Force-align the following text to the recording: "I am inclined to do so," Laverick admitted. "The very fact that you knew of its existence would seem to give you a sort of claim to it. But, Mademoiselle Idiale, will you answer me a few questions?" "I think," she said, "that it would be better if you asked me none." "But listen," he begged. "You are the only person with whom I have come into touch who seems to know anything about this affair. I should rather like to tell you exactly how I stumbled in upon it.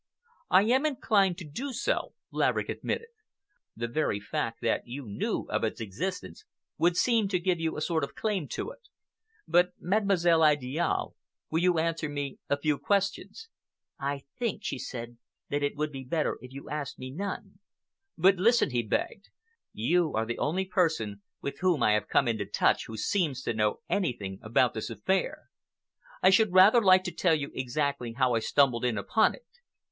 "I 0.49 0.63
am 0.63 0.83
inclined 0.83 1.37
to 1.37 1.45
do 1.47 1.73
so," 1.73 2.13
Laverick 2.31 2.69
admitted. 2.69 3.09
"The 3.75 3.87
very 3.87 4.19
fact 4.19 4.59
that 4.61 4.87
you 4.87 5.05
knew 5.05 5.43
of 5.47 5.63
its 5.63 5.79
existence 5.79 6.43
would 6.79 6.97
seem 6.97 7.27
to 7.27 7.37
give 7.37 7.59
you 7.59 7.77
a 7.77 7.81
sort 7.81 8.03
of 8.03 8.15
claim 8.15 8.47
to 8.47 8.71
it. 8.71 8.87
But, 9.47 9.73
Mademoiselle 9.79 10.43
Idiale, 10.43 11.13
will 11.51 11.59
you 11.59 11.77
answer 11.77 12.09
me 12.09 12.39
a 12.49 12.57
few 12.57 12.79
questions?" 12.79 13.49
"I 13.99 14.23
think," 14.39 14.63
she 14.63 14.79
said, 14.79 15.19
"that 15.51 15.61
it 15.61 15.75
would 15.75 15.91
be 15.91 16.03
better 16.03 16.39
if 16.41 16.51
you 16.51 16.67
asked 16.67 16.97
me 16.97 17.11
none." 17.11 17.59
"But 18.17 18.37
listen," 18.37 18.71
he 18.71 18.81
begged. 18.81 19.29
"You 19.71 20.15
are 20.15 20.25
the 20.25 20.39
only 20.39 20.65
person 20.65 21.21
with 21.41 21.59
whom 21.59 21.83
I 21.83 21.91
have 21.91 22.07
come 22.07 22.27
into 22.27 22.47
touch 22.47 22.85
who 22.87 22.97
seems 22.97 23.43
to 23.43 23.53
know 23.53 23.81
anything 23.87 24.39
about 24.41 24.73
this 24.73 24.89
affair. 24.89 25.51
I 26.23 26.31
should 26.31 26.53
rather 26.53 26.81
like 26.81 27.03
to 27.03 27.11
tell 27.11 27.35
you 27.35 27.51
exactly 27.53 28.13
how 28.13 28.33
I 28.33 28.39
stumbled 28.39 28.83
in 28.83 28.97
upon 28.97 29.35
it. 29.35 29.45